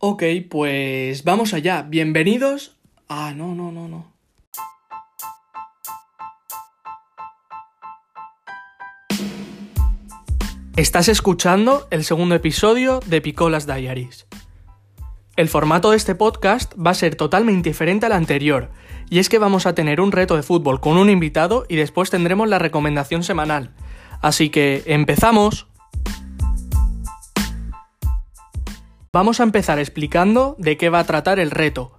[0.00, 1.82] Ok, pues vamos allá.
[1.82, 2.76] Bienvenidos.
[3.08, 4.06] Ah, no, no, no, no.
[10.76, 14.28] Estás escuchando el segundo episodio de Picolas Diaries.
[15.34, 18.70] El formato de este podcast va a ser totalmente diferente al anterior,
[19.10, 22.10] y es que vamos a tener un reto de fútbol con un invitado y después
[22.10, 23.74] tendremos la recomendación semanal.
[24.20, 25.66] Así que, ¡empezamos!
[29.18, 31.90] Vamos a empezar explicando de qué va a tratar el reto.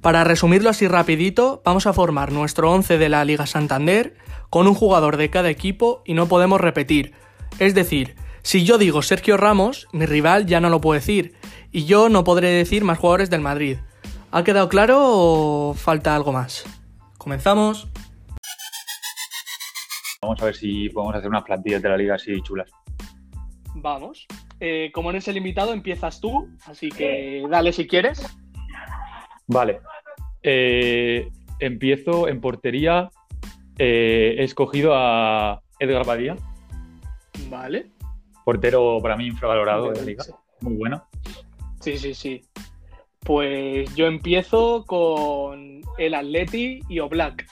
[0.00, 4.16] Para resumirlo así rapidito, vamos a formar nuestro 11 de la Liga Santander
[4.48, 7.12] con un jugador de cada equipo y no podemos repetir.
[7.58, 11.34] Es decir, si yo digo Sergio Ramos, mi rival ya no lo puede decir,
[11.72, 13.76] y yo no podré decir más jugadores del Madrid.
[14.30, 16.64] ¿Ha quedado claro o falta algo más?
[17.18, 17.86] Comenzamos.
[20.22, 22.70] Vamos a ver si podemos hacer unas plantillas de la liga así chulas.
[23.74, 24.26] Vamos.
[24.60, 28.26] Eh, como eres el invitado, empiezas tú, así que dale si quieres.
[29.46, 29.80] Vale.
[30.42, 33.10] Eh, empiezo en portería.
[33.78, 36.36] Eh, he escogido a Edgar Badía.
[37.50, 37.90] Vale.
[38.44, 40.24] Portero para mí infravalorado de la liga.
[40.60, 41.04] Muy bueno.
[41.80, 42.42] Sí, sí, sí.
[43.20, 47.46] Pues yo empiezo con el Atleti y Oblak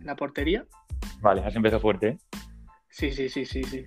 [0.00, 0.64] en la portería.
[1.20, 2.08] Vale, has empezado fuerte.
[2.08, 2.18] ¿eh?
[2.88, 3.84] Sí, sí, sí, sí, sí.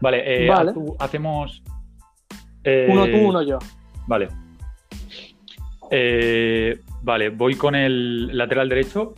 [0.00, 0.72] Vale, eh, Vale.
[0.72, 1.62] tú- hacemos.
[2.64, 3.58] eh, Uno tú, uno yo.
[4.06, 4.28] Vale.
[5.90, 9.14] Eh, vale, voy con el lateral derecho.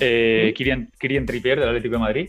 [0.00, 0.54] Eh, Ujú.
[0.56, 2.28] Kylian, Kylian Trippier del Atlético de Madrid.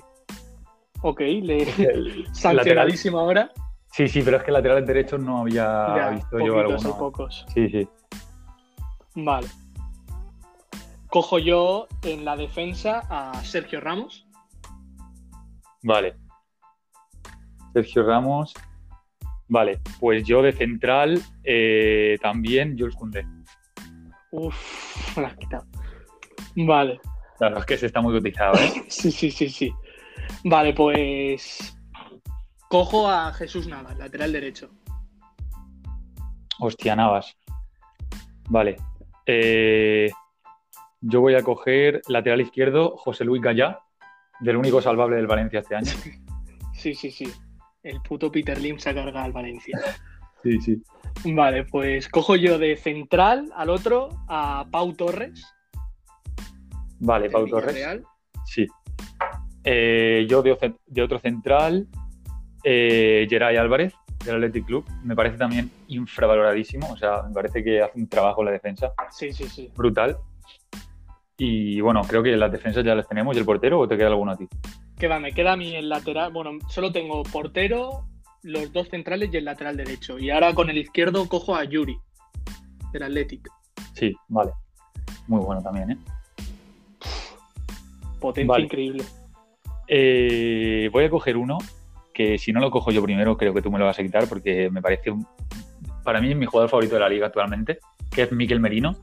[1.02, 1.66] Ok, le...
[2.34, 3.52] Sancionadísimo ahora.
[3.92, 6.98] Sí, sí, pero es que lateral derecho no había Ya, visto yo y alguno.
[6.98, 7.46] pocos.
[7.54, 7.88] Sí, sí.
[9.16, 9.48] Vale.
[11.08, 14.26] Cojo yo en la defensa a Sergio Ramos.
[15.84, 16.16] Vale.
[17.74, 18.54] Sergio Ramos.
[19.48, 23.26] Vale, pues yo de central eh, también Jules Koundé.
[24.32, 25.66] Uf, me la has quitado.
[26.56, 27.00] Vale.
[27.38, 28.84] Claro, es que se está muy cotizado, ¿eh?
[28.88, 29.74] Sí, sí, sí, sí.
[30.44, 31.78] Vale, pues.
[32.70, 34.70] Cojo a Jesús Navas, lateral derecho.
[36.60, 37.36] Hostia, Navas.
[38.50, 38.78] Vale.
[39.26, 40.10] Eh,
[41.02, 43.80] yo voy a coger lateral izquierdo José Luis Gallá,
[44.40, 45.92] del único salvable del Valencia este año.
[46.74, 47.32] Sí, sí, sí.
[47.84, 49.80] El puto Peter Lim se ha cargado al Valencia.
[50.44, 50.82] Sí, sí.
[51.26, 55.44] Vale, pues cojo yo de central al otro a Pau Torres.
[57.00, 57.74] Vale, Pau Torres.
[57.74, 58.04] Villarreal.
[58.46, 58.68] Sí.
[59.64, 61.88] Eh, yo de otro central,
[62.64, 63.94] eh, Geray Álvarez,
[64.26, 64.86] del Athletic Club.
[65.04, 66.92] Me parece también infravaloradísimo.
[66.92, 69.72] O sea, me parece que hace un trabajo en la defensa Sí, sí, sí.
[69.76, 70.18] brutal.
[71.38, 73.36] Y bueno, creo que las defensas ya las tenemos.
[73.36, 74.48] ¿Y el portero o te queda alguno a ti?
[75.02, 75.20] ¿Qué va?
[75.20, 76.32] Me queda a mí el lateral.
[76.32, 78.06] Bueno, solo tengo portero,
[78.44, 80.20] los dos centrales y el lateral derecho.
[80.20, 81.98] Y ahora con el izquierdo cojo a Yuri,
[82.94, 83.50] del Athletic.
[83.96, 84.52] Sí, vale.
[85.28, 85.98] Muy bueno también, ¿eh?
[88.20, 88.66] Potencia Vale.
[88.66, 89.04] increíble.
[89.88, 91.58] Eh, voy a coger uno
[92.14, 94.28] que si no lo cojo yo primero, creo que tú me lo vas a quitar
[94.28, 95.26] porque me parece un-
[96.04, 97.80] para mí es mi jugador favorito de la liga actualmente,
[98.12, 98.96] que es Miquel Merino.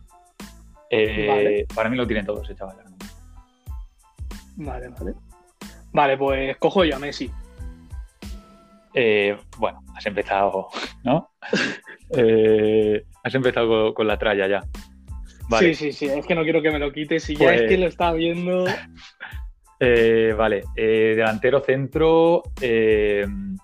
[0.91, 1.67] Eh, Vale.
[1.75, 2.77] Para mí lo tienen todos, ese chaval.
[4.55, 5.15] Vale, vale.
[5.99, 7.29] Vale, pues cojo yo a Messi.
[8.95, 10.69] Eh, bueno, has empezado,
[11.03, 11.33] ¿no?
[12.11, 14.65] Eh, has empezado con, con la tralla ya.
[15.49, 16.07] Vale, Sí, sí, sí.
[16.07, 17.29] Es que no quiero que me lo quites.
[17.31, 18.65] Y ya Pues- es que lo estaba viendo.
[19.81, 20.65] Eh, vale.
[20.75, 22.43] Delantero centro,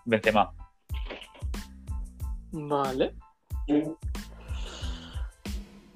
[0.05, 0.53] Benzema.
[2.53, 3.15] Vale.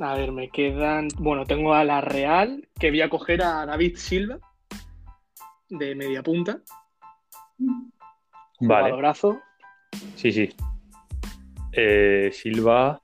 [0.00, 1.08] A ver, me quedan.
[1.18, 4.38] Bueno, tengo a la Real, que voy a coger a David Silva,
[5.70, 6.60] de media punta.
[8.60, 8.92] Vale.
[8.96, 9.38] brazo.
[10.16, 10.48] Sí, sí.
[11.72, 13.00] Eh, Silva.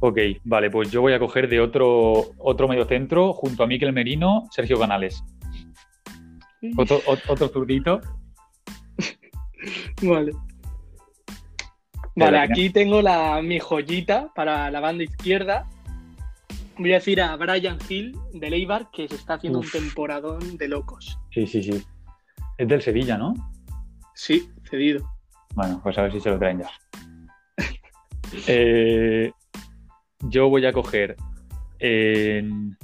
[0.00, 3.92] Ok, vale, pues yo voy a coger de otro, otro medio centro junto a Miquel
[3.92, 5.24] Merino, Sergio Canales.
[6.76, 8.00] Otro, ot- otro zurdito.
[10.02, 10.32] Vale.
[12.14, 15.68] Vale, aquí tengo la, mi joyita para la banda izquierda.
[16.78, 19.74] Voy a decir a Brian Hill del Eibar que se está haciendo Uf.
[19.74, 21.18] un temporadón de locos.
[21.32, 21.84] Sí, sí, sí.
[22.56, 23.34] Es del Sevilla, ¿no?
[24.14, 25.08] Sí, cedido.
[25.54, 26.70] Bueno, pues a ver si se lo traen ya.
[28.46, 29.32] Eh,
[30.20, 31.16] yo voy a coger
[31.78, 32.76] en-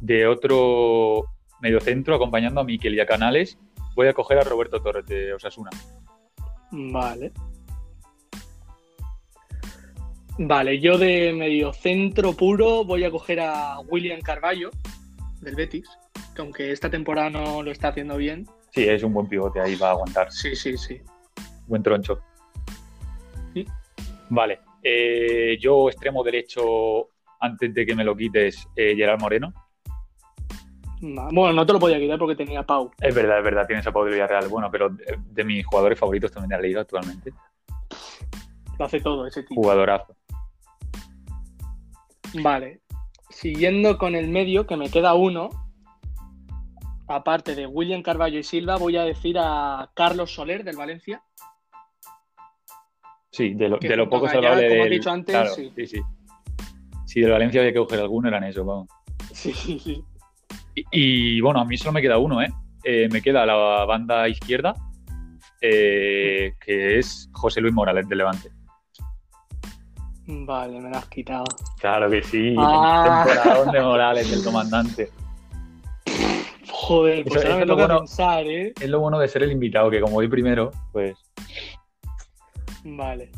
[0.00, 1.26] de otro
[1.60, 3.58] mediocentro acompañando a Miquel y a Canales.
[3.94, 5.70] Voy a coger a Roberto Torres de Osasuna.
[6.72, 7.32] Vale.
[10.44, 14.70] Vale, yo de medio centro puro voy a coger a William Carballo
[15.40, 15.88] del Betis,
[16.34, 18.48] que aunque esta temporada no lo está haciendo bien.
[18.70, 20.32] Sí, es un buen pivote ahí, va a aguantar.
[20.32, 21.00] Sí, sí, sí.
[21.68, 22.18] Buen troncho.
[23.54, 23.64] Sí.
[24.30, 24.58] Vale.
[24.82, 29.54] Eh, yo, extremo derecho, antes de que me lo quites, eh, Gerard Moreno.
[31.02, 32.90] No, Bueno, no te lo podía quitar porque tenía Pau.
[33.00, 34.48] Es verdad, es verdad, tienes a Pau de Villarreal.
[34.48, 37.32] Bueno, pero de, de mis jugadores favoritos también de la liga actualmente.
[38.76, 39.62] Lo hace todo ese tipo.
[39.62, 40.16] Jugadorazo.
[42.34, 42.80] Vale.
[43.30, 45.48] Siguiendo con el medio, que me queda uno.
[47.08, 51.22] Aparte de William Carballo y Silva, voy a decir a Carlos Soler del Valencia.
[53.30, 55.72] Sí, de lo, de lo poco salvable como he dicho antes, claro, sí.
[55.74, 56.02] sí, sí.
[57.06, 58.88] Si del Valencia había que coger alguno, eran esos, vamos.
[59.32, 60.04] Sí, sí, sí.
[60.74, 62.52] Y, y, bueno, a mí solo me queda uno, ¿eh?
[62.84, 64.74] Eh, me queda la banda izquierda,
[65.60, 68.50] eh, que es José Luis Morales de Levante.
[70.34, 71.44] Vale, me lo has quitado.
[71.78, 73.24] Claro que sí, Ah.
[73.26, 75.10] temporadón de Morales, del comandante.
[76.70, 77.98] Joder, pues Eso- ahora eso me es lo toca bueno.
[78.00, 78.72] pensar, ¿eh?
[78.80, 81.16] Es lo bueno de ser el invitado, que como voy primero, pues
[82.84, 83.30] Vale.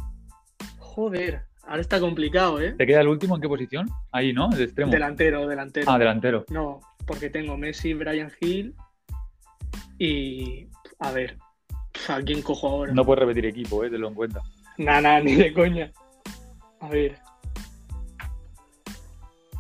[0.79, 2.73] Joder, ahora está complicado, ¿eh?
[2.79, 3.91] ¿Te queda el último en qué posición?
[4.13, 4.49] Ahí, ¿no?
[4.49, 4.91] De extremo.
[4.93, 5.91] Delantero, delantero.
[5.91, 6.45] Ah, delantero.
[6.49, 8.75] No, porque tengo Messi, Brian Hill
[9.99, 10.69] y.
[11.01, 11.37] A ver,
[12.09, 12.93] ¿a quién cojo ahora?
[12.95, 13.91] No puedes repetir equipo, ¿eh?
[13.91, 14.41] Te lo en cuenta.
[14.79, 15.93] Nada, nada, ni de coña.
[16.85, 17.19] A ver.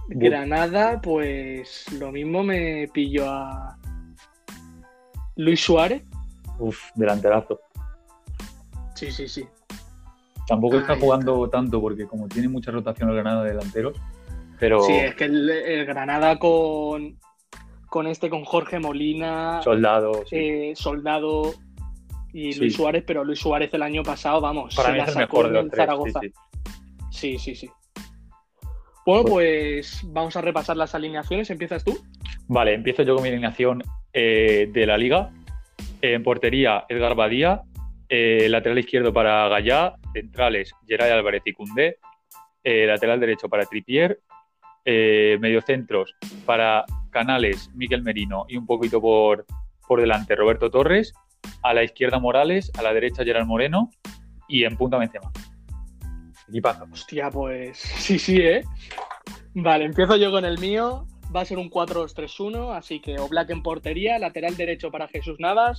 [0.09, 3.77] Granada, pues lo mismo me pillo a
[5.37, 6.03] Luis Suárez.
[6.59, 7.59] Uf, delanterazo.
[8.95, 9.47] Sí, sí, sí.
[10.47, 13.99] Tampoco está Ahí jugando tanto porque como tiene mucha rotación el Granada de delanteros,
[14.61, 17.19] pero Sí, es que el, el Granada con,
[17.87, 20.37] con este, con Jorge Molina, soldado, sí.
[20.37, 21.55] eh, Soldado
[22.35, 22.61] y Sí.
[22.61, 25.15] Luis Suárez, pero Luis Suárez el año pasado, vamos, para se mí la es el
[25.15, 25.81] sacó mejor en de los el tres.
[25.81, 26.21] sí, Zaragoza.
[26.21, 26.33] sí.
[27.15, 27.71] Sí, sí, sí.
[29.07, 31.49] Bueno, pues vamos a repasar las alineaciones.
[31.49, 31.97] ¿Empiezas tú?
[32.49, 33.83] Vale, empiezo yo con mi alineación
[34.13, 35.31] eh, de la liga.
[36.03, 37.63] En portería, Edgar Badía.
[38.09, 39.95] Eh, lateral izquierdo para Gallá.
[40.13, 41.99] Centrales, Geray Álvarez y Cundé.
[42.65, 44.21] Eh, lateral derecho para Tripier.
[44.87, 46.15] Mediocentros
[46.45, 49.47] para Canales, Miquel Merino y un poquito por,
[49.89, 51.15] por delante Roberto Torres.
[51.63, 53.91] A la izquierda Morales, a la derecha Gerard Moreno
[54.47, 55.33] y en punta Benzema.
[56.49, 56.87] Equipazo.
[56.93, 58.65] Hostia, pues sí, sí, ¿eh?
[59.55, 61.07] Vale, empiezo yo con el mío.
[61.35, 65.79] Va a ser un 4-2-3-1, así que Oblak en portería, lateral derecho para Jesús Navas,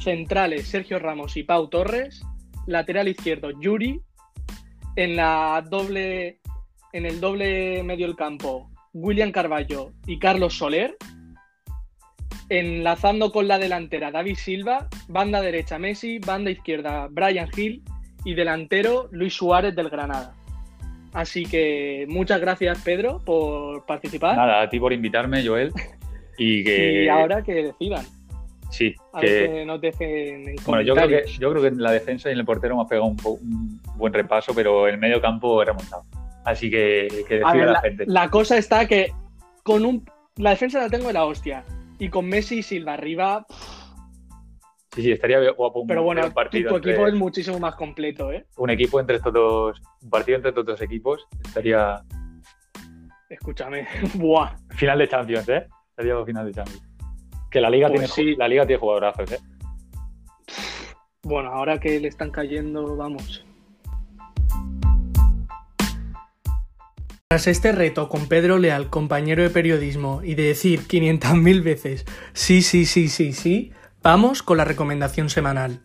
[0.00, 2.22] centrales Sergio Ramos y Pau Torres,
[2.66, 4.00] lateral izquierdo Yuri,
[4.96, 6.40] en la doble
[6.92, 10.96] en el doble medio del campo William Carballo y Carlos Soler,
[12.48, 17.82] enlazando con la delantera David Silva, banda derecha Messi, banda izquierda Brian Hill
[18.24, 20.34] y delantero Luis Suárez del Granada.
[21.12, 25.72] Así que muchas gracias Pedro por participar Nada, a ti por invitarme, Joel.
[26.38, 27.04] Y que.
[27.04, 28.04] y ahora que decidan,
[28.70, 29.26] Sí, a que.
[29.26, 32.30] ver que nos dejen en Bueno, yo creo, que, yo creo que en la defensa
[32.30, 35.66] y en el portero hemos pegado un, un buen repaso, pero el medio campo he
[35.66, 36.04] remontado.
[36.44, 38.04] Así que que decida A ver, la, la, gente.
[38.06, 39.12] la cosa está que
[39.62, 40.04] con un
[40.36, 41.64] la defensa la tengo de la hostia
[41.98, 43.46] y con Messi y Silva arriba,
[44.94, 47.58] Sí, sí, estaría guapo un, pero bueno, un tu, partido tu entre- equipo es muchísimo
[47.58, 48.44] más completo, ¿eh?
[48.58, 51.26] un equipo entre estos dos, un partido entre estos dos equipos.
[51.44, 52.02] Estaría
[53.30, 54.54] Escúchame, buah.
[54.76, 55.66] final de Champions, ¿eh?
[55.90, 56.82] Estaría final de Champions.
[57.50, 58.36] Que la liga Pues tiene sí.
[58.36, 59.38] la liga tiene jugadorazos, ¿eh?
[61.22, 63.46] Bueno, ahora que le están cayendo, vamos.
[67.28, 72.60] Tras este reto con Pedro Leal, compañero de periodismo, y de decir 500.000 veces sí,
[72.60, 73.72] sí, sí, sí, sí,
[74.02, 75.80] vamos con la recomendación semanal.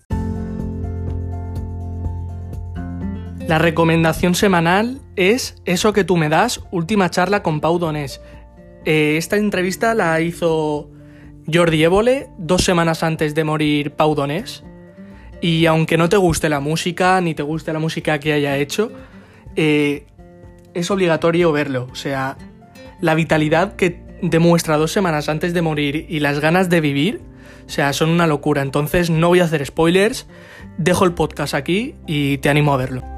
[3.47, 8.21] La recomendación semanal es Eso que tú me das, última charla con Pau Donés.
[8.85, 10.89] Eh, esta entrevista la hizo
[11.51, 14.63] Jordi Évole dos semanas antes de morir Pau Donés.
[15.39, 18.91] Y aunque no te guste la música, ni te guste la música que haya hecho,
[19.55, 20.07] eh,
[20.73, 21.87] es obligatorio verlo.
[21.91, 22.37] O sea,
[22.99, 27.21] la vitalidad que demuestra dos semanas antes de morir y las ganas de vivir,
[27.65, 28.61] o sea, son una locura.
[28.61, 30.27] Entonces no voy a hacer spoilers,
[30.77, 33.16] dejo el podcast aquí y te animo a verlo.